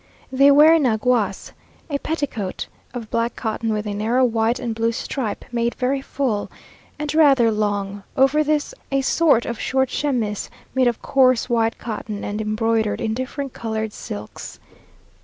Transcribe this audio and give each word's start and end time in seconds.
They 0.31 0.49
wear 0.49 0.79
"naguas," 0.79 1.51
a 1.87 1.99
petticoat 1.99 2.65
of 2.91 3.11
black 3.11 3.35
cotton 3.35 3.71
with 3.71 3.85
a 3.85 3.93
narrow 3.93 4.25
white 4.25 4.57
and 4.57 4.73
blue 4.73 4.91
stripe, 4.93 5.45
made 5.51 5.75
very 5.75 6.01
full, 6.01 6.49
and 6.97 7.13
rather 7.13 7.51
long; 7.51 8.01
over 8.17 8.43
this, 8.43 8.73
a 8.91 9.01
sort 9.01 9.45
of 9.45 9.59
short 9.59 9.91
chemise 9.91 10.49
made 10.73 10.87
of 10.87 11.03
coarse 11.03 11.51
white 11.51 11.77
cotton, 11.77 12.23
and 12.23 12.41
embroidered 12.41 12.99
in 12.99 13.13
different 13.13 13.53
coloured 13.53 13.93
silks. 13.93 14.59